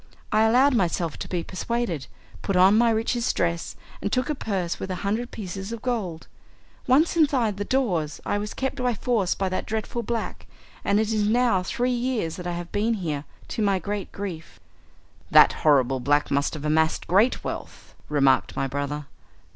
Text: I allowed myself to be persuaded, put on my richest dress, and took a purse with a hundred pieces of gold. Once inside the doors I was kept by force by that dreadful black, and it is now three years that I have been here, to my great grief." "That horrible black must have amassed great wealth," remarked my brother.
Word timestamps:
I 0.31 0.45
allowed 0.45 0.73
myself 0.73 1.17
to 1.19 1.27
be 1.29 1.43
persuaded, 1.43 2.07
put 2.41 2.55
on 2.55 2.75
my 2.75 2.89
richest 2.89 3.35
dress, 3.35 3.75
and 4.01 4.11
took 4.11 4.31
a 4.31 4.33
purse 4.33 4.79
with 4.79 4.89
a 4.89 4.95
hundred 5.05 5.29
pieces 5.29 5.71
of 5.71 5.83
gold. 5.83 6.25
Once 6.87 7.15
inside 7.15 7.57
the 7.57 7.63
doors 7.63 8.19
I 8.25 8.39
was 8.39 8.55
kept 8.55 8.77
by 8.77 8.95
force 8.95 9.35
by 9.35 9.47
that 9.49 9.67
dreadful 9.67 10.01
black, 10.01 10.47
and 10.83 10.99
it 10.99 11.13
is 11.13 11.27
now 11.27 11.61
three 11.61 11.91
years 11.91 12.35
that 12.37 12.47
I 12.47 12.53
have 12.53 12.71
been 12.71 12.95
here, 12.95 13.25
to 13.49 13.61
my 13.61 13.77
great 13.77 14.11
grief." 14.11 14.59
"That 15.29 15.53
horrible 15.61 15.99
black 15.99 16.31
must 16.31 16.55
have 16.55 16.65
amassed 16.65 17.05
great 17.05 17.43
wealth," 17.43 17.93
remarked 18.09 18.55
my 18.55 18.65
brother. 18.65 19.05